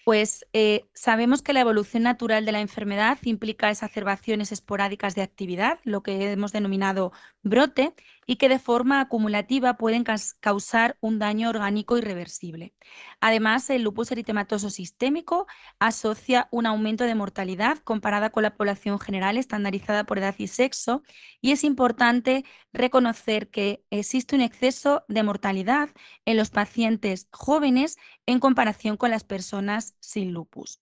Pues 0.03 0.45
eh, 0.53 0.89
sabemos 0.93 1.43
que 1.43 1.53
la 1.53 1.61
evolución 1.61 2.03
natural 2.03 2.43
de 2.45 2.51
la 2.51 2.59
enfermedad 2.61 3.19
implica 3.23 3.69
exacerbaciones 3.69 4.51
esporádicas 4.51 5.13
de 5.13 5.21
actividad, 5.21 5.79
lo 5.83 6.01
que 6.01 6.31
hemos 6.31 6.51
denominado 6.51 7.11
brote, 7.43 7.93
y 8.25 8.35
que 8.35 8.49
de 8.49 8.59
forma 8.59 9.01
acumulativa 9.01 9.77
pueden 9.77 10.03
causar 10.39 10.97
un 11.01 11.19
daño 11.19 11.49
orgánico 11.49 11.97
irreversible. 11.97 12.73
Además, 13.19 13.69
el 13.69 13.83
lupus 13.83 14.11
eritematoso 14.11 14.69
sistémico 14.69 15.47
asocia 15.79 16.47
un 16.51 16.65
aumento 16.65 17.03
de 17.03 17.15
mortalidad 17.15 17.79
comparada 17.79 18.29
con 18.29 18.43
la 18.43 18.55
población 18.55 18.99
general 18.99 19.37
estandarizada 19.37 20.03
por 20.05 20.19
edad 20.19 20.35
y 20.37 20.47
sexo, 20.47 21.03
y 21.41 21.51
es 21.51 21.63
importante 21.63 22.45
reconocer 22.73 23.49
que 23.49 23.83
existe 23.89 24.35
un 24.35 24.41
exceso 24.41 25.03
de 25.07 25.23
mortalidad 25.23 25.89
en 26.25 26.37
los 26.37 26.49
pacientes 26.49 27.27
jóvenes 27.31 27.97
en 28.25 28.39
comparación 28.39 28.97
con 28.97 29.11
las 29.11 29.23
personas 29.23 29.95
sin 29.99 30.31
lupus. 30.33 30.81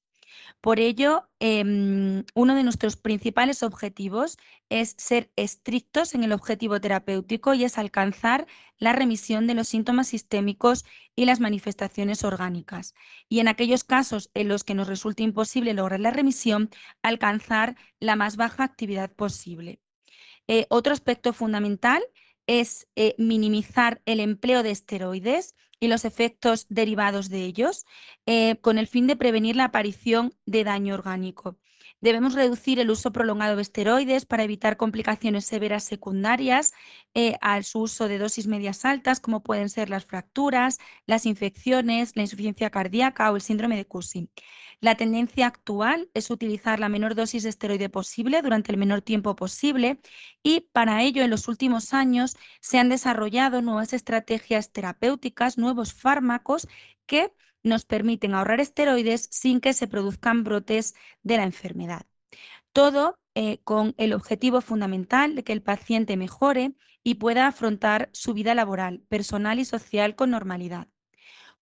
Por 0.62 0.80
ello, 0.80 1.30
em, 1.40 2.26
uno 2.34 2.56
de 2.56 2.64
nuestros 2.64 2.98
principales 2.98 3.64
objetivos 3.64 4.38
es 4.70 4.96
ser 4.98 5.32
estrictos 5.36 6.14
en 6.16 6.24
el 6.24 6.32
objetivo 6.32 6.82
terapéutico 6.82 7.54
y 7.54 7.64
es 7.64 7.78
alcanzar 7.78 8.48
la 8.78 8.94
remisión 8.94 9.48
de 9.48 9.54
los 9.54 9.68
síntomas 9.68 10.10
sistémicos 10.10 10.86
y 11.16 11.26
las 11.26 11.40
manifestaciones 11.40 12.24
orgánicas. 12.24 12.94
Y 13.30 13.40
en 13.40 13.48
aquellos 13.48 13.84
casos 13.84 14.30
en 14.34 14.48
los 14.48 14.64
que 14.64 14.76
nos 14.76 14.88
resulte 14.88 15.24
imposible 15.24 15.74
lograr 15.74 16.00
la 16.00 16.12
remisión, 16.12 16.70
alcanzar 17.02 17.76
la 18.00 18.16
más 18.16 18.36
baja 18.36 18.64
actividad 18.64 19.12
posible. 19.12 19.80
Eh, 20.48 20.66
otro 20.70 20.94
aspecto 20.94 21.32
fundamental 21.34 22.04
eh, 22.50 23.14
minimizar 23.20 24.02
el 24.06 24.20
empleo 24.20 24.64
de 24.64 24.72
esteroides 24.72 25.54
y 25.80 25.88
los 25.88 26.04
efectos 26.04 26.66
derivados 26.68 27.30
de 27.30 27.46
ellos, 27.46 27.86
eh, 28.26 28.56
con 28.62 28.80
el 28.80 28.88
fin 28.88 29.06
de 29.06 29.16
prevenir 29.16 29.56
la 29.56 29.66
aparición 29.66 30.34
de 30.48 30.64
daño 30.64 30.96
orgánico. 30.96 31.60
Debemos 32.02 32.34
reducir 32.34 32.80
el 32.80 32.90
uso 32.90 33.12
prolongado 33.12 33.56
de 33.56 33.62
esteroides 33.62 34.26
para 34.26 34.44
evitar 34.44 34.78
complicaciones 34.78 35.46
severas 35.46 35.84
secundarias 35.84 36.74
eh, 37.14 37.36
al 37.42 37.64
uso 37.76 38.08
de 38.08 38.18
dosis 38.18 38.48
medias 38.48 38.84
altas, 38.84 39.20
como 39.20 39.44
pueden 39.44 39.70
ser 39.70 39.92
las 39.92 40.06
fracturas, 40.06 40.80
las 41.06 41.28
infecciones, 41.28 42.16
la 42.16 42.24
insuficiencia 42.24 42.72
cardíaca 42.72 43.32
o 43.32 43.36
el 43.36 43.42
síndrome 43.42 43.76
de 43.76 43.86
Cushing. 43.86 44.30
La 44.82 44.96
tendencia 44.96 45.46
actual 45.48 46.10
es 46.14 46.30
utilizar 46.30 46.80
la 46.80 46.88
menor 46.88 47.14
dosis 47.14 47.44
de 47.44 47.50
esteroide 47.50 47.90
posible 47.90 48.42
durante 48.42 48.72
el 48.72 48.78
menor 48.78 49.02
tiempo 49.02 49.36
posible 49.36 50.00
y 50.42 50.62
para 50.72 51.04
ello 51.04 51.22
en 51.22 51.30
los 51.30 51.50
últimos 51.50 51.94
años 51.94 52.38
se 52.62 52.80
han 52.80 52.88
desarrollado 52.88 53.62
nuevas 53.62 53.92
estrategias 53.92 54.72
terapéuticas, 54.72 55.58
nuevos 55.58 55.94
fármacos 55.94 56.68
que 57.06 57.34
nos 57.62 57.84
permiten 57.84 58.34
ahorrar 58.34 58.62
esteroides 58.62 59.28
sin 59.32 59.60
que 59.60 59.74
se 59.74 59.88
produzcan 59.88 60.46
brotes 60.46 60.96
de 61.24 61.38
la 61.38 61.44
enfermedad. 61.44 62.06
Todo 62.72 63.20
eh, 63.36 63.60
con 63.66 63.96
el 63.98 64.14
objetivo 64.14 64.62
fundamental 64.62 65.36
de 65.36 65.44
que 65.44 65.54
el 65.54 65.62
paciente 65.62 66.16
mejore 66.16 66.74
y 67.04 67.16
pueda 67.16 67.48
afrontar 67.48 68.10
su 68.14 68.34
vida 68.34 68.56
laboral, 68.56 69.02
personal 69.10 69.60
y 69.60 69.66
social 69.66 70.16
con 70.16 70.32
normalidad. 70.32 70.88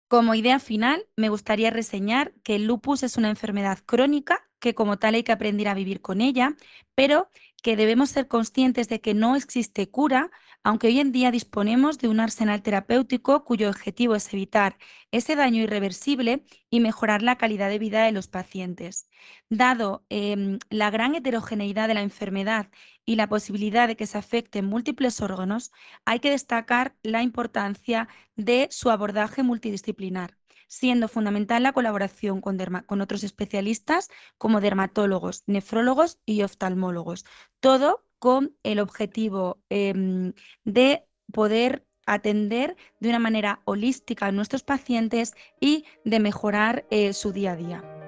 Como 0.08 0.36
idea 0.36 0.60
final, 0.60 1.08
me 1.16 1.30
gustaría 1.30 1.72
reseñar 1.72 2.34
que 2.44 2.56
el 2.56 2.66
lupus 2.66 3.04
es 3.04 3.18
una 3.18 3.30
enfermedad 3.30 3.80
crónica 3.86 4.48
que 4.60 4.76
como 4.76 4.98
tal 4.98 5.16
hay 5.16 5.24
que 5.24 5.32
aprender 5.32 5.68
a 5.68 5.74
vivir 5.74 6.02
con 6.02 6.22
ella, 6.22 6.56
pero 6.96 7.30
que 7.66 7.76
debemos 7.76 8.12
ser 8.12 8.28
conscientes 8.28 8.90
de 8.90 9.02
que 9.02 9.16
no 9.16 9.36
existe 9.36 9.90
cura, 9.90 10.30
aunque 10.64 10.86
hoy 10.86 11.00
en 11.00 11.12
día 11.12 11.32
disponemos 11.32 11.98
de 11.98 12.08
un 12.08 12.20
arsenal 12.20 12.62
terapéutico 12.62 13.44
cuyo 13.44 13.72
objetivo 13.72 14.14
es 14.14 14.32
evitar 14.32 14.78
ese 15.10 15.36
daño 15.36 15.64
irreversible 15.64 16.46
y 16.70 16.80
mejorar 16.80 17.24
la 17.24 17.40
calidad 17.40 17.70
de 17.70 17.80
vida 17.80 18.04
de 18.04 18.12
los 18.12 18.28
pacientes. 18.28 19.10
Dado 19.50 20.06
em, 20.10 20.60
la 20.70 20.92
gran 20.92 21.16
heterogeneidad 21.16 21.88
de 21.88 21.96
la 21.96 22.04
enfermedad 22.04 22.70
y 23.04 23.16
la 23.16 23.30
posibilidad 23.30 23.88
de 23.88 23.96
que 23.96 24.06
se 24.06 24.20
afecten 24.20 24.66
múltiples 24.66 25.20
órganos, 25.20 25.72
hay 26.06 26.20
que 26.20 26.30
destacar 26.30 26.96
la 27.02 27.24
importancia 27.24 28.08
de 28.36 28.68
su 28.70 28.92
abordaje 28.92 29.42
multidisciplinar 29.42 30.38
siendo 30.68 31.08
fundamental 31.08 31.64
la 31.64 31.74
colaboración 31.74 32.42
con, 32.42 33.02
otros 33.02 33.24
especialistas 33.24 34.10
como 34.38 34.62
dermatólogos, 34.62 35.44
nefrólogos 35.48 36.20
y 36.26 36.44
oftalmólogos. 36.44 37.26
Todo 37.60 38.04
con 38.20 38.56
el 38.64 38.80
objetivo 38.80 39.62
em, 39.70 40.34
de 40.64 41.06
poder 41.32 41.86
atender 42.06 42.76
de 43.00 43.10
una 43.10 43.20
manera 43.20 43.62
holística 43.66 44.28
a 44.28 44.32
nuestros 44.32 44.64
pacientes 44.64 45.34
y 45.60 45.86
de 46.04 46.20
mejorar 46.20 46.86
eh, 46.90 47.14
su 47.14 47.32
día 47.32 47.54
a 47.54 47.56
día. 47.56 48.05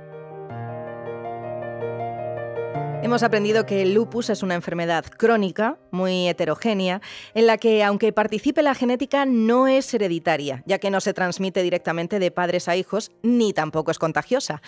Hemos 3.04 3.22
aprendido 3.22 3.68
que 3.68 3.84
el 3.84 3.94
lupus 3.94 4.32
es 4.32 4.42
una 4.42 4.56
enfermedad 4.56 5.06
crónica, 5.06 5.78
muy 5.92 6.28
heterogénea, 6.28 7.00
en 7.36 7.46
la 7.46 7.58
que, 7.58 7.84
aunque 7.84 8.12
participe 8.12 8.64
la 8.64 8.74
genética, 8.74 9.26
no 9.26 9.68
es 9.68 9.94
hereditaria, 9.94 10.64
ya 10.66 10.80
que 10.80 10.90
no 10.90 11.00
se 11.00 11.14
transmite 11.14 11.62
directamente 11.62 12.18
de 12.18 12.32
padres 12.32 12.68
a 12.68 12.76
hijos, 12.76 13.12
ni 13.22 13.54
tampoco 13.54 13.92
es 13.92 14.00
contagiosa. 14.00 14.64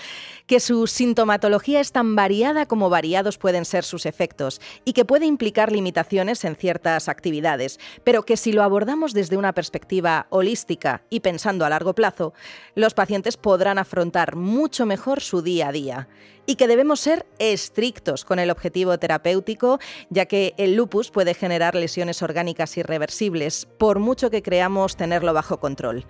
Que 0.46 0.60
su 0.60 0.86
sintomatología 0.86 1.80
es 1.80 1.92
tan 1.92 2.16
variada 2.16 2.68
como 2.68 2.92
variados 2.92 3.40
pueden 3.40 3.66
ser 3.66 3.84
sus 3.84 4.06
efectos, 4.06 4.62
y 4.86 4.94
que 4.94 5.06
puede 5.06 5.26
implicar 5.26 5.72
limitaciones 5.72 6.46
en 6.46 6.56
ciertas 6.56 7.10
actividades, 7.10 7.80
pero 8.04 8.24
que 8.24 8.38
si 8.38 8.54
lo 8.54 8.62
abordamos 8.62 9.14
desde 9.14 9.38
una 9.38 9.54
perspectiva 9.54 10.28
holística 10.30 11.02
y 11.10 11.22
pensando 11.22 11.66
a 11.66 11.70
largo 11.70 11.96
plazo, 11.96 12.34
los 12.76 12.94
pacientes 12.94 13.38
podrán 13.38 13.80
afrontar 13.80 14.36
mucho 14.36 14.86
mejor 14.86 15.20
su 15.20 15.42
día 15.42 15.70
a 15.70 15.72
día 15.72 16.08
y 16.50 16.56
que 16.56 16.68
debemos 16.68 17.00
ser 17.00 17.28
estrictos 17.38 18.26
con 18.26 18.40
el 18.40 18.50
objetivo 18.50 18.98
terapéutico, 18.98 19.78
ya 20.10 20.26
que 20.26 20.56
el 20.58 20.74
lupus 20.74 21.12
puede 21.12 21.36
generar 21.36 21.76
lesiones 21.76 22.24
orgánicas 22.24 22.76
irreversibles, 22.76 23.68
por 23.78 24.00
mucho 24.00 24.32
que 24.32 24.42
creamos 24.42 24.96
tenerlo 24.96 25.32
bajo 25.32 25.60
control. 25.60 26.08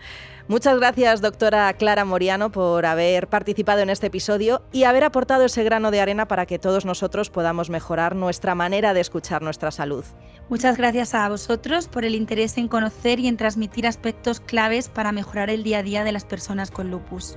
Muchas 0.48 0.80
gracias, 0.80 1.20
doctora 1.20 1.74
Clara 1.74 2.06
Moriano, 2.06 2.54
por 2.54 2.86
haber 2.86 3.28
participado 3.28 3.82
en 3.82 3.90
este 3.90 4.08
episodio 4.08 4.62
y 4.72 4.86
haber 4.86 5.04
aportado 5.04 5.44
ese 5.44 5.66
grano 5.66 5.92
de 5.92 6.00
arena 6.00 6.30
para 6.30 6.46
que 6.46 6.58
todos 6.58 6.86
nosotros 6.86 7.30
podamos 7.30 7.70
mejorar 7.70 8.16
nuestra 8.16 8.56
manera 8.56 8.94
de 8.94 9.02
escuchar 9.02 9.42
nuestra 9.42 9.72
salud. 9.72 10.06
Muchas 10.48 10.78
gracias 10.78 11.16
a 11.16 11.28
vosotros 11.28 11.90
por 11.90 12.06
el 12.06 12.16
interés 12.16 12.58
en 12.58 12.70
conocer 12.70 13.20
y 13.20 13.28
en 13.28 13.36
transmitir 13.36 13.86
aspectos 13.86 14.40
claves 14.40 14.88
para 14.88 15.12
mejorar 15.12 15.50
el 15.50 15.64
día 15.64 15.80
a 15.80 15.84
día 15.84 16.06
de 16.06 16.14
las 16.14 16.24
personas 16.24 16.72
con 16.72 16.90
lupus. 16.90 17.36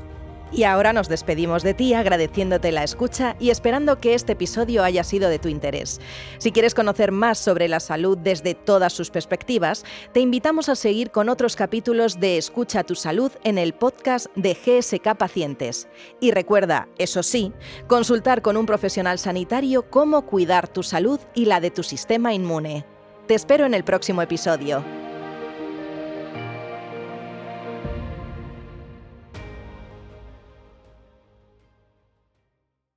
Y 0.55 0.65
ahora 0.65 0.93
nos 0.93 1.09
despedimos 1.09 1.63
de 1.63 1.73
ti 1.73 1.95
agradeciéndote 1.95 2.73
la 2.73 2.85
escucha 2.85 3.37
y 3.41 3.49
esperando 3.49 3.99
que 3.99 4.13
este 4.13 4.33
episodio 4.33 4.85
haya 4.85 5.03
sido 5.03 5.31
de 5.31 5.39
tu 5.39 5.49
interés. 5.49 5.99
Si 6.37 6.53
quieres 6.53 6.75
conocer 6.75 7.11
más 7.11 7.39
sobre 7.39 7.69
la 7.69 7.81
salud 7.81 8.19
desde 8.19 8.55
todas 8.55 8.93
sus 8.93 9.11
perspectivas, 9.11 9.85
te 10.13 10.21
invitamos 10.21 10.69
a 10.69 10.77
seguir 10.77 11.11
con 11.11 11.31
otros 11.31 11.57
capítulos 11.57 12.21
de 12.21 12.37
Escucha 12.37 12.85
tu 12.85 12.95
salud 12.95 13.33
en 13.45 13.57
el 13.57 13.73
podcast 13.73 14.27
de 14.37 14.53
GSK 14.53 15.17
Pacientes. 15.17 15.89
Y 16.21 16.33
recuerda, 16.33 16.87
eso 16.99 17.23
sí, 17.23 17.53
consultar 17.87 18.43
con 18.43 18.59
un 18.59 18.67
profesional 18.67 19.19
sanitario 19.19 19.89
cómo 19.89 20.27
cuidar 20.27 20.69
tu 20.69 20.83
salud 20.83 21.19
y 21.35 21.47
la 21.47 21.61
de 21.61 21.71
tu 21.71 21.83
sistema 21.83 22.35
inmune. 22.35 22.85
Te 23.27 23.35
espero 23.35 23.65
en 23.65 23.73
el 23.73 23.85
próximo 23.85 24.21
episodio. 24.21 24.85